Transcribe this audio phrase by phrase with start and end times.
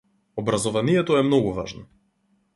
[0.43, 1.85] Образованието е многу важно.